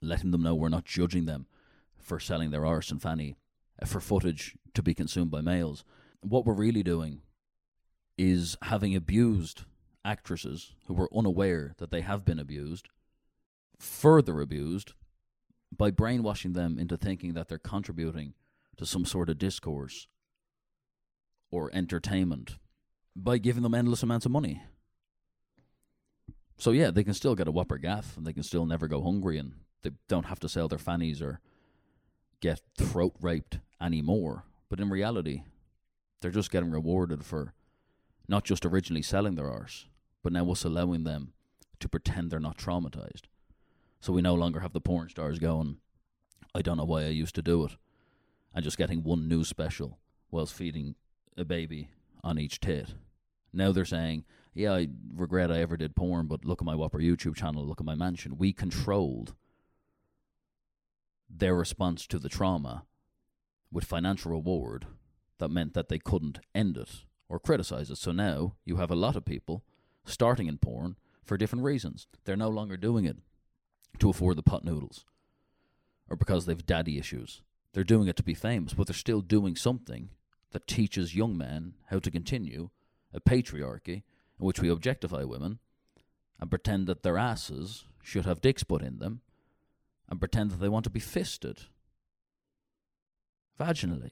[0.00, 1.46] letting them know we're not judging them
[2.02, 3.36] for selling their arse and fanny
[3.80, 5.84] uh, for footage to be consumed by males.
[6.20, 7.22] What we're really doing
[8.18, 9.62] is having abused
[10.04, 12.88] actresses who were unaware that they have been abused,
[13.78, 14.92] further abused,
[15.76, 18.34] by brainwashing them into thinking that they're contributing
[18.76, 20.06] to some sort of discourse
[21.50, 22.58] or entertainment
[23.14, 24.62] by giving them endless amounts of money.
[26.58, 29.02] So yeah, they can still get a whopper gaff and they can still never go
[29.02, 31.40] hungry and they don't have to sell their fannies or
[32.42, 34.44] get throat raped anymore.
[34.68, 35.44] But in reality,
[36.20, 37.54] they're just getting rewarded for
[38.28, 39.86] not just originally selling their arse,
[40.22, 41.32] but now us allowing them
[41.80, 43.22] to pretend they're not traumatized.
[44.00, 45.78] So we no longer have the porn stars going,
[46.54, 47.72] I don't know why I used to do it,
[48.54, 49.98] and just getting one news special
[50.30, 50.96] whilst feeding
[51.36, 51.90] a baby
[52.22, 52.94] on each tit.
[53.52, 54.24] Now they're saying,
[54.54, 57.80] yeah, I regret I ever did porn, but look at my Whopper YouTube channel, look
[57.80, 58.36] at my mansion.
[58.36, 59.34] We controlled
[61.34, 62.84] their response to the trauma
[63.70, 64.86] with financial reward
[65.38, 67.96] that meant that they couldn't end it or criticize it.
[67.96, 69.64] So now you have a lot of people
[70.04, 72.06] starting in porn for different reasons.
[72.24, 73.16] They're no longer doing it
[73.98, 75.04] to afford the pot noodles
[76.08, 77.40] or because they've daddy issues.
[77.72, 80.10] They're doing it to be famous, but they're still doing something
[80.50, 82.68] that teaches young men how to continue
[83.14, 84.02] a patriarchy
[84.38, 85.58] in which we objectify women
[86.38, 89.22] and pretend that their asses should have dicks put in them
[90.12, 91.62] and pretend that they want to be fisted
[93.58, 94.10] vaginally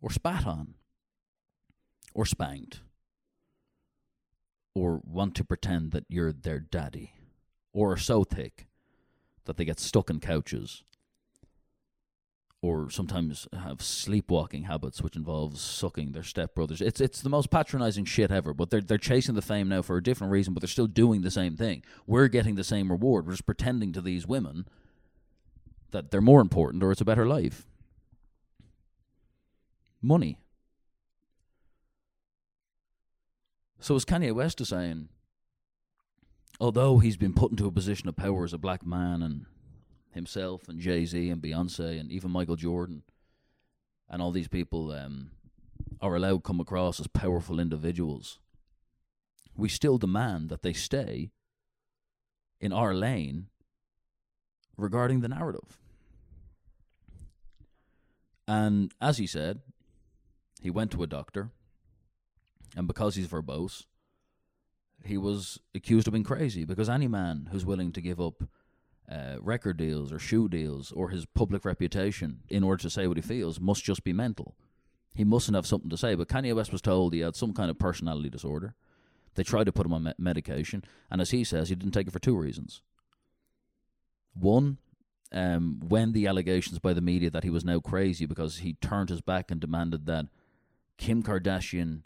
[0.00, 0.72] or spat on
[2.14, 2.80] or spanked
[4.74, 7.12] or want to pretend that you're their daddy
[7.74, 8.68] or are so thick
[9.44, 10.82] that they get stuck in couches
[12.62, 16.80] or sometimes have sleepwalking habits, which involves sucking their stepbrothers.
[16.80, 18.54] It's it's the most patronizing shit ever.
[18.54, 21.22] But they're they're chasing the fame now for a different reason, but they're still doing
[21.22, 21.82] the same thing.
[22.06, 23.26] We're getting the same reward.
[23.26, 24.66] We're just pretending to these women
[25.90, 27.66] that they're more important or it's a better life.
[30.02, 30.38] Money.
[33.78, 35.08] So as Kanye West is saying,
[36.58, 39.46] although he's been put into a position of power as a black man and
[40.16, 43.04] himself and Jay Z and Beyonce and even Michael Jordan
[44.10, 45.30] and all these people um,
[46.00, 48.40] are allowed to come across as powerful individuals,
[49.56, 51.30] we still demand that they stay
[52.60, 53.46] in our lane
[54.76, 55.78] regarding the narrative.
[58.48, 59.60] And as he said,
[60.62, 61.50] he went to a doctor,
[62.76, 63.84] and because he's verbose,
[65.04, 66.64] he was accused of being crazy.
[66.64, 68.44] Because any man who's willing to give up
[69.10, 73.16] uh, record deals or shoe deals or his public reputation in order to say what
[73.16, 74.56] he feels must just be mental.
[75.14, 76.14] He mustn't have something to say.
[76.14, 78.74] But Kanye West was told he had some kind of personality disorder.
[79.34, 82.06] They tried to put him on me- medication, and as he says, he didn't take
[82.06, 82.82] it for two reasons.
[84.34, 84.78] One,
[85.32, 89.08] um, when the allegations by the media that he was now crazy because he turned
[89.08, 90.26] his back and demanded that
[90.98, 92.02] Kim Kardashian,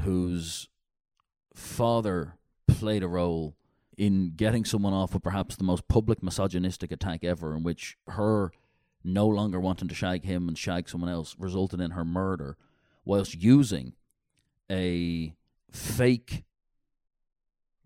[0.00, 0.68] whose
[1.54, 2.34] father
[2.68, 3.56] played a role
[4.00, 8.50] in getting someone off with perhaps the most public misogynistic attack ever, in which her
[9.04, 12.56] no longer wanting to shag him and shag someone else resulted in her murder,
[13.04, 13.92] whilst using
[14.70, 15.34] a
[15.70, 16.44] fake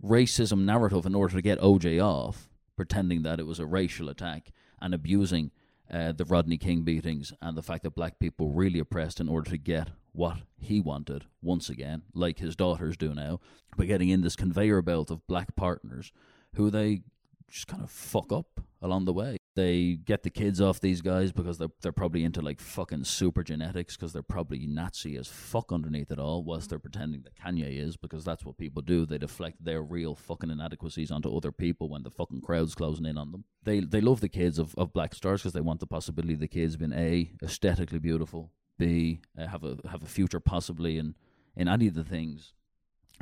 [0.01, 4.53] racism narrative in order to get OJ off, pretending that it was a racial attack
[4.81, 5.51] and abusing
[5.91, 9.29] uh, the Rodney King beatings and the fact that black people were really oppressed in
[9.29, 13.41] order to get what he wanted once again, like his daughters do now,
[13.77, 16.13] by getting in this conveyor belt of black partners
[16.55, 17.03] who they
[17.51, 19.37] just kind of fuck up along the way.
[19.57, 23.45] They get the kids off these guys because they're they're probably into like fucking super
[23.45, 27.81] genetics because they're probably Nazi as fuck underneath it all, whilst they're pretending that Kanye
[27.81, 29.07] is because that's what people do.
[29.07, 33.17] They deflect their real fucking inadequacies onto other people when the fucking crowd's closing in
[33.17, 33.45] on them.
[33.63, 36.41] They they love the kids of, of Black Stars because they want the possibility of
[36.41, 41.15] the kids being a aesthetically beautiful, b uh, have a have a future possibly in
[41.57, 42.53] in any of the things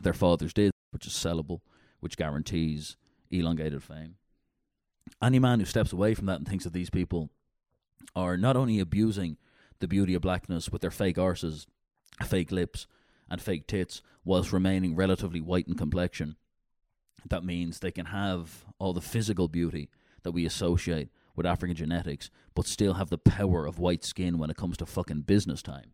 [0.02, 1.60] their fathers did, which is sellable,
[2.00, 2.96] which guarantees
[3.30, 4.16] elongated fame.
[5.22, 7.30] Any man who steps away from that and thinks that these people
[8.16, 9.36] are not only abusing
[9.80, 11.66] the beauty of blackness with their fake arses,
[12.24, 12.86] fake lips,
[13.28, 16.36] and fake tits, whilst remaining relatively white in complexion,
[17.28, 19.90] that means they can have all the physical beauty
[20.22, 24.50] that we associate with African genetics, but still have the power of white skin when
[24.50, 25.92] it comes to fucking business time.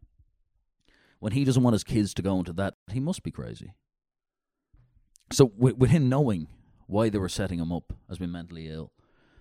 [1.20, 3.72] When he doesn't want his kids to go into that, he must be crazy.
[5.32, 6.48] So, with, with him knowing
[6.86, 8.92] why they were setting him up as being mentally ill,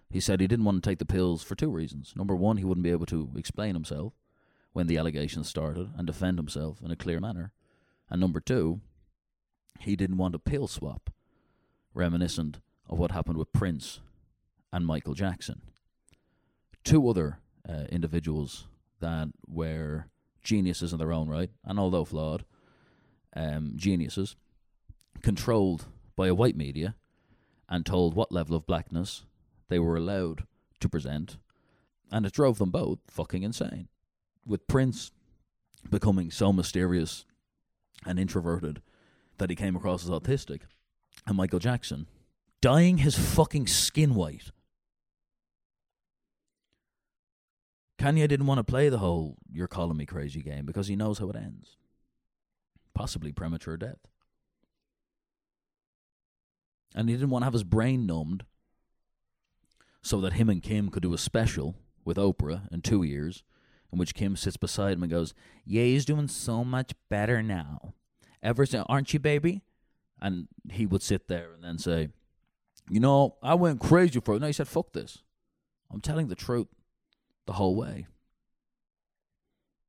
[0.09, 2.13] he said he didn't want to take the pills for two reasons.
[2.15, 4.13] Number one, he wouldn't be able to explain himself
[4.73, 7.51] when the allegations started and defend himself in a clear manner.
[8.09, 8.81] And number two,
[9.79, 11.09] he didn't want a pill swap,
[11.93, 13.99] reminiscent of what happened with Prince
[14.71, 15.61] and Michael Jackson.
[16.87, 18.65] Two other uh, individuals
[19.01, 20.05] that were
[20.41, 22.45] geniuses in their own right, and although flawed,
[23.35, 24.37] um, geniuses,
[25.21, 26.95] controlled by a white media
[27.67, 29.25] and told what level of blackness
[29.67, 30.45] they were allowed
[30.79, 31.35] to present,
[32.09, 33.89] and it drove them both fucking insane.
[34.45, 35.11] With Prince
[35.89, 37.25] becoming so mysterious
[38.05, 38.81] and introverted
[39.39, 40.61] that he came across as autistic,
[41.25, 42.07] and Michael Jackson
[42.61, 44.51] dyeing his fucking skin white.
[47.97, 51.17] Kanye didn't want to play the whole you're calling me crazy game because he knows
[51.19, 51.77] how it ends.
[52.93, 54.07] Possibly premature death.
[56.95, 58.45] And he didn't want to have his brain numbed
[60.01, 63.43] so that him and Kim could do a special with Oprah in two years,
[63.91, 65.33] in which Kim sits beside him and goes,
[65.65, 67.93] "Yeah, he's doing so much better now.
[68.41, 69.63] Ever since, aren't you, baby?"
[70.21, 72.09] And he would sit there and then say,
[72.89, 75.23] "You know, I went crazy for it." No, he said, "Fuck this.
[75.91, 76.67] I'm telling the truth
[77.47, 78.05] the whole way."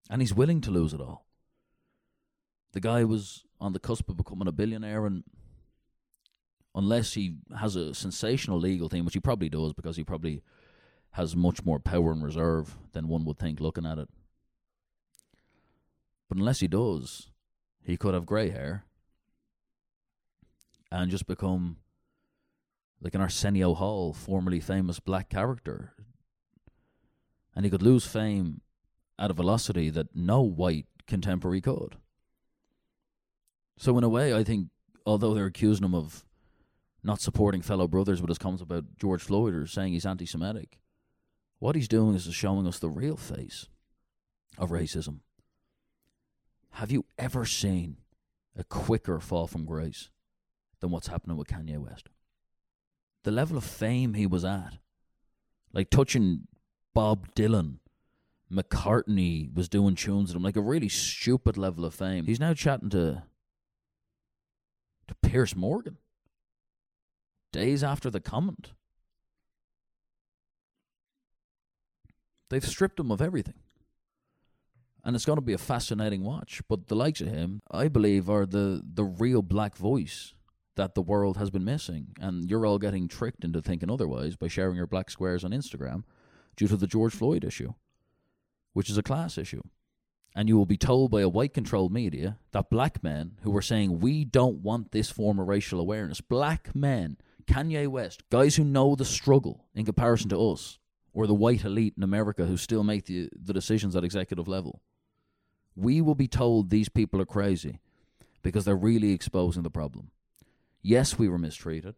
[0.08, 1.26] And he's willing to lose it all.
[2.72, 5.24] The guy was on the cusp of becoming a billionaire and
[6.74, 10.42] unless he has a sensational legal thing, which he probably does because he probably
[11.12, 14.08] has much more power and reserve than one would think looking at it.
[16.28, 17.30] But unless he does,
[17.82, 18.84] he could have grey hair
[20.92, 21.78] and just become
[23.00, 25.94] like an Arsenio Hall, formerly famous black character.
[27.58, 28.60] And he could lose fame
[29.18, 31.96] at a velocity that no white contemporary could.
[33.76, 34.68] So, in a way, I think,
[35.04, 36.24] although they're accusing him of
[37.02, 40.78] not supporting fellow brothers with his comments about George Floyd or saying he's anti Semitic.
[41.58, 43.66] What he's doing is showing us the real face
[44.56, 45.18] of racism.
[46.74, 47.96] Have you ever seen
[48.56, 50.10] a quicker fall from grace
[50.78, 52.08] than what's happening with Kanye West?
[53.24, 54.78] The level of fame he was at,
[55.72, 56.46] like touching
[56.94, 57.78] Bob Dylan,
[58.52, 62.24] McCartney was doing tunes at him, like a really stupid level of fame.
[62.24, 63.22] He's now chatting to
[65.06, 65.96] to Piers Morgan
[67.52, 68.72] days after the comment.
[72.50, 73.54] They've stripped him of everything.
[75.04, 76.60] And it's going to be a fascinating watch.
[76.68, 80.34] But the likes of him, I believe, are the, the real black voice
[80.76, 82.08] that the world has been missing.
[82.20, 86.04] And you're all getting tricked into thinking otherwise by sharing your black squares on Instagram
[86.58, 87.72] due to the George Floyd issue,
[88.72, 89.62] which is a class issue.
[90.34, 93.62] And you will be told by a white controlled media that black men who are
[93.62, 97.16] saying, we don't want this form of racial awareness, black men
[97.46, 100.78] Kanye West, guys who know the struggle in comparison to us,
[101.14, 104.82] or the white elite in America who still make the, the decisions at executive level.
[105.74, 107.78] We will be told these people are crazy
[108.42, 110.10] because they're really exposing the problem.
[110.82, 111.94] Yes, we were mistreated.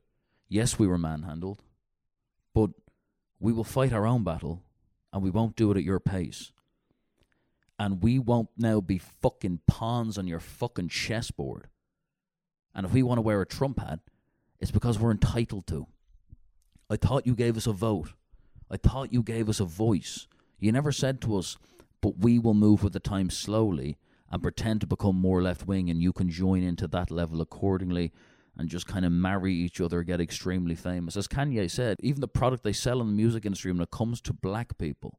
[0.49, 1.63] Yes, we were manhandled.
[2.55, 2.71] But
[3.41, 4.63] we will fight our own battle
[5.13, 6.53] and we won't do it at your pace.
[7.79, 11.69] And we won't now be fucking pawns on your fucking chessboard.
[12.75, 14.01] And if we want to wear a Trump hat,
[14.61, 15.87] it's because we're entitled to.
[16.91, 18.13] I thought you gave us a vote.
[18.71, 20.27] I thought you gave us a voice.
[20.59, 21.57] You never said to us,
[22.03, 23.97] but we will move with the times slowly
[24.31, 28.13] and pretend to become more left wing, and you can join into that level accordingly
[28.61, 31.17] and just kind of marry each other, get extremely famous.
[31.17, 34.21] As Kanye said, even the product they sell in the music industry when it comes
[34.21, 35.19] to black people,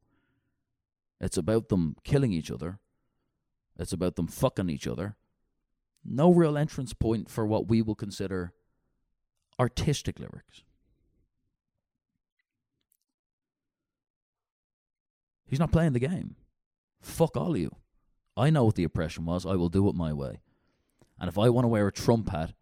[1.20, 2.78] it's about them killing each other,
[3.80, 5.16] it's about them fucking each other.
[6.06, 8.54] No real entrance point for what we will consider
[9.60, 10.62] artistic lyrics.
[15.48, 16.36] He's not playing the game.
[17.02, 17.76] Fuck all of you.
[18.38, 19.48] I know what the oppression was.
[19.48, 20.42] I will do it my way.
[21.20, 22.54] And if I want to wear a Trump hat,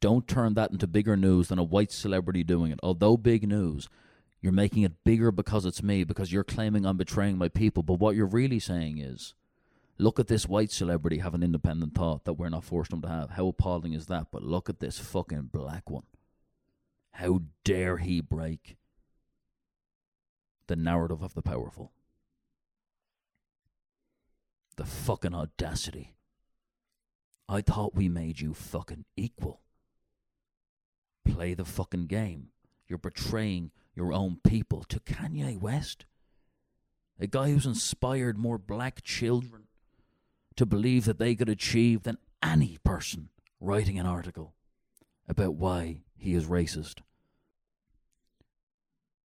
[0.00, 2.80] don't turn that into bigger news than a white celebrity doing it.
[2.82, 3.88] Although big news,
[4.40, 7.82] you're making it bigger because it's me, because you're claiming I'm betraying my people.
[7.82, 9.34] But what you're really saying is,
[9.98, 13.08] look at this white celebrity have an independent thought that we're not forced them to
[13.08, 13.30] have.
[13.30, 14.28] How appalling is that?
[14.30, 16.04] But look at this fucking black one.
[17.12, 18.76] How dare he break
[20.68, 21.92] the narrative of the powerful?
[24.76, 26.14] The fucking audacity.
[27.46, 29.60] I thought we made you fucking equal.
[31.32, 32.48] Play the fucking game.
[32.88, 36.04] You're betraying your own people to Kanye West.
[37.20, 39.64] A guy who's inspired more black children
[40.56, 43.28] to believe that they could achieve than any person
[43.60, 44.54] writing an article
[45.28, 47.00] about why he is racist.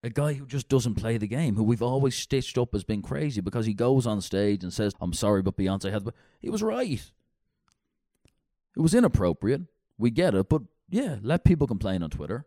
[0.03, 3.01] A guy who just doesn't play the game, who we've always stitched up as being
[3.01, 6.07] crazy because he goes on stage and says, I'm sorry, but Beyonce had.
[6.41, 7.11] He was right.
[8.77, 9.63] It was inappropriate.
[9.97, 10.49] We get it.
[10.49, 12.47] But yeah, let people complain on Twitter.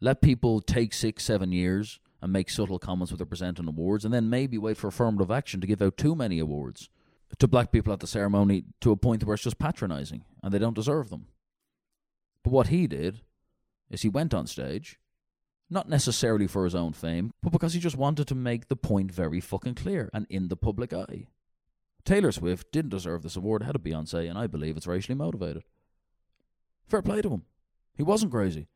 [0.00, 4.12] Let people take six, seven years and make subtle comments with their presenting awards, and
[4.12, 6.88] then maybe wait for affirmative action to give out too many awards
[7.38, 10.58] to black people at the ceremony to a point where it's just patronizing and they
[10.58, 11.26] don't deserve them.
[12.42, 13.20] But what he did
[13.90, 14.98] is he went on stage,
[15.68, 19.12] not necessarily for his own fame, but because he just wanted to make the point
[19.12, 21.26] very fucking clear and in the public eye.
[22.04, 25.64] Taylor Swift didn't deserve this award ahead of Beyonce, and I believe it's racially motivated.
[26.88, 27.42] Fair play to him.
[27.96, 28.68] He wasn't crazy.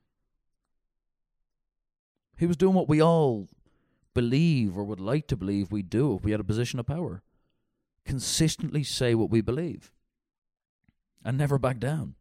[2.36, 3.48] He was doing what we all
[4.14, 7.22] believe or would like to believe we'd do if we had a position of power.
[8.04, 9.92] Consistently say what we believe
[11.24, 12.14] and never back down.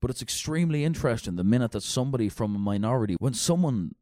[0.00, 3.94] But it's extremely interesting the minute that somebody from a minority, when someone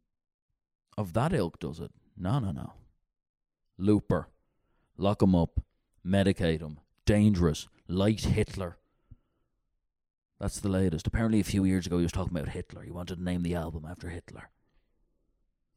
[0.97, 2.75] of that ilk does it, no, no, no.
[3.77, 4.29] Looper,
[4.97, 5.61] lock him up,
[6.07, 8.77] medicate him, dangerous, light Hitler.
[10.41, 11.07] That's the latest.
[11.07, 12.83] Apparently, a few years ago, he was talking about Hitler.
[12.83, 14.51] He wanted to name the album after Hitler.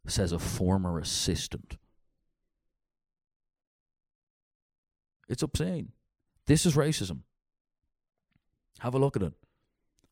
[0.08, 1.78] Says a former assistant.
[5.30, 5.92] It's obscene.
[6.48, 7.20] This is racism.
[8.80, 9.34] Have a look at it.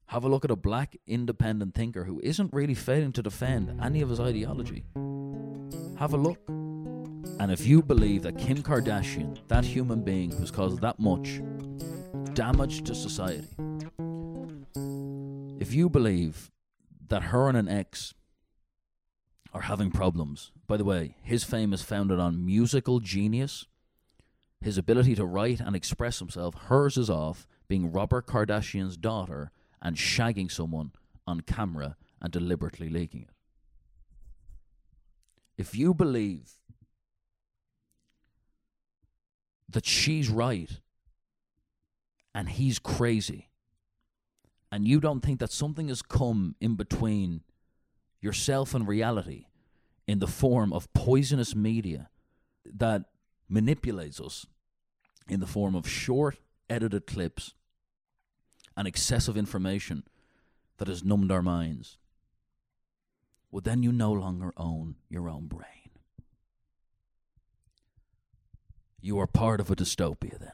[0.07, 4.01] Have a look at a black independent thinker who isn't really failing to defend any
[4.01, 4.85] of his ideology.
[5.97, 6.39] Have a look.
[7.39, 11.41] And if you believe that Kim Kardashian, that human being who's caused that much
[12.33, 13.47] damage to society,
[14.75, 16.51] if you believe
[17.07, 18.13] that her and an ex
[19.53, 23.65] are having problems, by the way, his fame is founded on musical genius,
[24.61, 29.51] his ability to write and express himself, hers is off being Robert Kardashian's daughter
[29.81, 30.91] and shagging someone
[31.25, 33.29] on camera and deliberately leaking it.
[35.57, 36.53] If you believe
[39.67, 40.79] that she's right
[42.33, 43.48] and he's crazy,
[44.71, 47.41] and you don't think that something has come in between
[48.21, 49.45] yourself and reality
[50.07, 52.09] in the form of poisonous media
[52.65, 53.03] that
[53.47, 54.45] manipulates us
[55.27, 56.37] in the form of short
[56.69, 57.53] edited clips
[58.77, 60.03] and excessive information
[60.77, 61.97] that has numbed our minds,
[63.51, 65.89] well, then you no longer own your own brain.
[69.01, 70.51] You are part of a dystopia, then,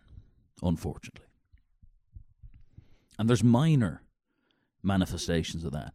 [0.61, 1.25] unfortunately.
[3.17, 4.01] And there's minor
[4.85, 5.93] manifestations of that.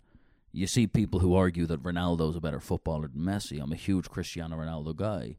[0.53, 3.63] You see people who argue that Ronaldo's a better footballer than Messi.
[3.63, 5.37] I'm a huge Cristiano Ronaldo guy.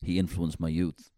[0.00, 1.12] He influenced my youth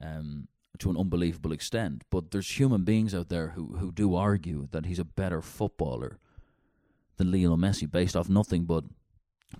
[0.00, 0.46] um,
[0.78, 2.04] to an unbelievable extent.
[2.10, 6.18] But there's human beings out there who, who do argue that he's a better footballer
[7.16, 8.84] than Lionel Messi based off nothing but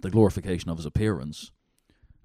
[0.00, 1.50] the glorification of his appearance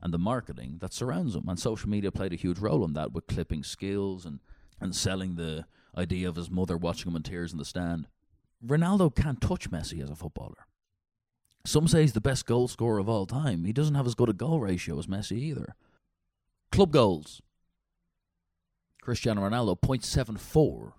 [0.01, 1.47] and the marketing that surrounds him.
[1.47, 4.39] And social media played a huge role in that with clipping skills and,
[4.79, 5.65] and selling the
[5.97, 8.07] idea of his mother watching him in tears in the stand.
[8.65, 10.65] Ronaldo can't touch Messi as a footballer.
[11.65, 13.65] Some say he's the best goal scorer of all time.
[13.65, 15.75] He doesn't have as good a goal ratio as Messi either.
[16.71, 17.41] Club goals.
[19.01, 20.93] Cristiano Ronaldo 0.74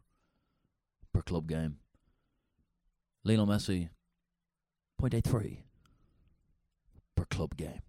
[1.13, 1.79] per club game.
[3.25, 3.91] Lionel Messi
[5.01, 5.59] 0.83
[7.17, 7.81] per club game.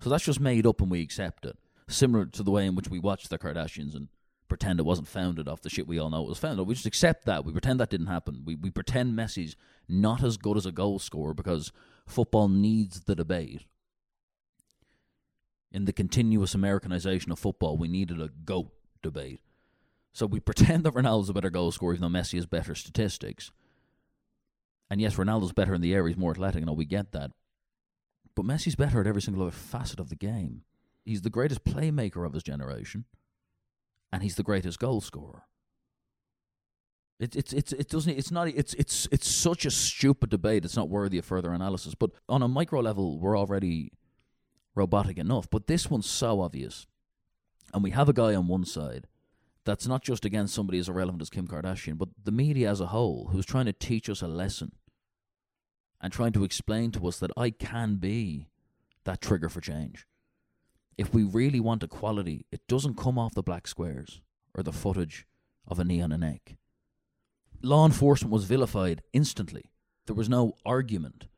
[0.00, 1.56] So that's just made up and we accept it.
[1.88, 4.08] Similar to the way in which we watch the Kardashians and
[4.52, 6.66] pretend it wasn't founded off the shit we all know it was founded.
[6.66, 7.42] We just accept that.
[7.46, 8.42] We pretend that didn't happen.
[8.44, 9.56] We we pretend Messi's
[9.88, 11.72] not as good as a goal scorer because
[12.06, 13.62] football needs the debate.
[15.70, 18.70] In the continuous Americanization of football, we needed a GOAT
[19.02, 19.40] debate.
[20.12, 23.50] So we pretend that Ronaldo's a better goal scorer, even though Messi has better statistics.
[24.90, 27.30] And yes, Ronaldo's better in the air, he's more athletic, and all we get that.
[28.34, 30.64] But Messi's better at every single other facet of the game.
[31.06, 33.06] he's the greatest playmaker of his generation,
[34.12, 35.44] and he's the greatest goal scorer.
[37.18, 40.64] It, it's it's it doesn't it's not it's it's it's such a stupid debate.
[40.64, 41.94] It's not worthy of further analysis.
[41.94, 43.92] But on a micro level, we're already
[44.74, 45.48] robotic enough.
[45.48, 46.86] But this one's so obvious,
[47.72, 49.06] and we have a guy on one side
[49.64, 52.86] that's not just against somebody as irrelevant as Kim Kardashian, but the media as a
[52.86, 54.72] whole, who's trying to teach us a lesson
[56.00, 58.48] and trying to explain to us that I can be
[59.04, 60.06] that trigger for change.
[60.98, 64.20] If we really want equality, it doesn't come off the black squares
[64.54, 65.26] or the footage
[65.66, 66.56] of a knee on a neck.
[67.62, 69.70] Law enforcement was vilified instantly.
[70.06, 71.28] There was no argument.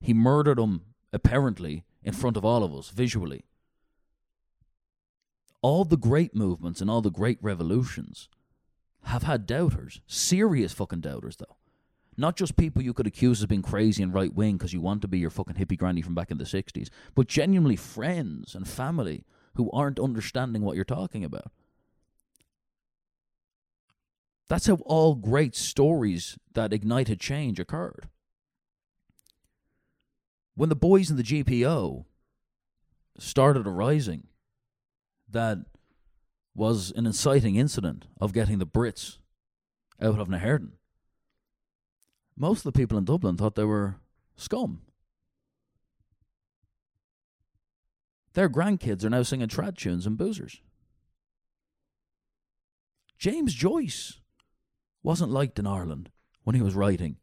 [0.00, 0.82] He murdered him,
[1.12, 3.44] apparently, in front of all of us, visually.
[5.60, 8.28] All the great movements and all the great revolutions
[9.04, 11.56] have had doubters, serious fucking doubters, though.
[12.16, 15.02] Not just people you could accuse of being crazy and right wing because you want
[15.02, 18.66] to be your fucking hippie granny from back in the 60s, but genuinely friends and
[18.66, 19.24] family
[19.56, 21.50] who aren't understanding what you're talking about.
[24.48, 28.08] That's how all great stories that ignited change occurred.
[30.54, 32.04] When the boys in the GPO
[33.18, 34.28] started arising,
[35.28, 35.58] that
[36.54, 39.18] was an inciting incident of getting the Brits
[40.00, 40.72] out of Naherden.
[42.36, 43.96] Most of the people in Dublin thought they were
[44.36, 44.82] scum.
[48.34, 50.60] Their grandkids are now singing trad tunes and boozers.
[53.18, 54.20] James Joyce
[55.02, 56.10] wasn't liked in Ireland
[56.44, 57.16] when he was writing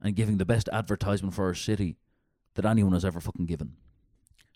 [0.00, 1.98] and giving the best advertisement for our city
[2.54, 3.74] that anyone has ever fucking given.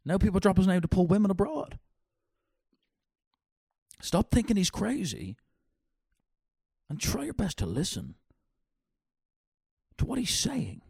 [0.05, 1.79] Now people drop his name to pull women abroad.
[4.01, 5.37] Stop thinking he's crazy
[6.89, 8.15] and try your best to listen
[9.99, 10.83] to what he's saying.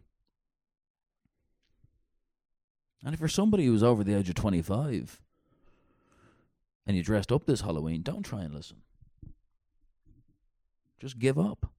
[3.03, 5.21] And if you're somebody who's over the age of 25
[6.85, 8.77] and you dressed up this Halloween, don't try and listen.
[10.99, 11.71] Just give up.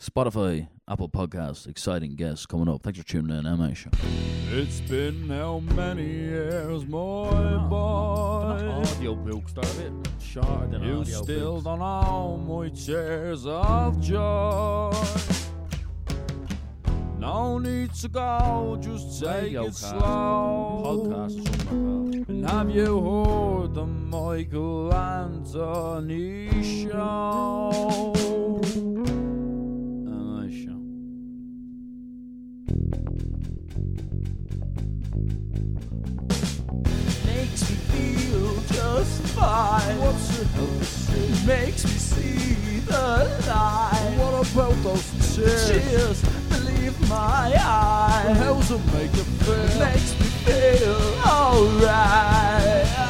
[0.00, 2.82] Spotify, Apple Podcasts, exciting guests coming up.
[2.82, 3.90] Thanks for tuning in, MA Show.
[4.50, 7.58] It's been how many years, my ah.
[7.58, 8.70] Not boy?
[8.70, 11.64] audio books, they're a bit shorter than You audio still books.
[11.64, 14.92] don't know my tears of joy.
[17.18, 20.82] No need to go, just take Radio it cast, slow.
[20.84, 28.14] Podcast, or something like And have you heard the Michael Anthony show?
[38.98, 39.98] Just fine.
[40.00, 44.14] What's it Makes me see the light.
[44.18, 45.68] What about those tears?
[45.68, 48.36] Tears, believe my eyes.
[48.38, 49.78] How's it make you feel?
[49.78, 50.96] Makes me feel
[51.26, 53.07] alright.